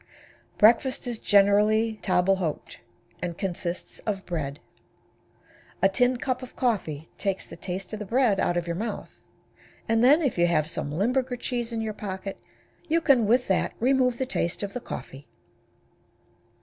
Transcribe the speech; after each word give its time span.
Breakfast 0.57 1.05
is 1.05 1.19
generally 1.19 1.99
table 2.01 2.35
d'hôte 2.37 2.77
and 3.21 3.37
consists 3.37 3.99
of 3.99 4.25
bread. 4.25 4.59
A 5.83 5.89
tin 5.89 6.17
cup 6.17 6.41
of 6.41 6.55
coffee 6.55 7.07
takes 7.19 7.45
the 7.45 7.55
taste 7.55 7.93
of 7.93 7.99
the 7.99 8.05
bread 8.07 8.39
out 8.39 8.57
of 8.57 8.65
your 8.65 8.75
mouth, 8.75 9.21
and 9.87 10.03
then 10.03 10.23
if 10.23 10.39
you 10.39 10.47
have 10.47 10.65
some 10.67 10.91
Limburger 10.91 11.37
cheese 11.37 11.71
in 11.71 11.81
your 11.81 11.93
pocket 11.93 12.39
you 12.87 12.99
can 12.99 13.27
with 13.27 13.47
that 13.47 13.73
remove 13.79 14.17
the 14.17 14.25
taste 14.25 14.63
of 14.63 14.73
the 14.73 14.81
coffee. 14.81 15.27